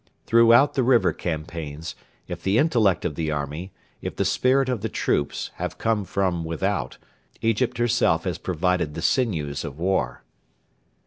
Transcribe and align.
Throughout 0.25 0.73
the 0.73 0.81
river 0.81 1.13
campaigns, 1.13 1.93
if 2.27 2.41
the 2.41 2.57
intellect 2.57 3.05
of 3.05 3.13
the 3.13 3.29
army, 3.29 3.71
if 4.01 4.15
the 4.15 4.25
spirit 4.25 4.67
of 4.67 4.81
the 4.81 4.89
troops, 4.89 5.51
have 5.57 5.77
come 5.77 6.05
from 6.05 6.43
without, 6.43 6.97
Egypt 7.41 7.77
herself 7.77 8.23
has 8.23 8.39
provided 8.39 8.95
the 8.95 9.03
sinews 9.03 9.63
of 9.63 9.77
war. 9.77 10.23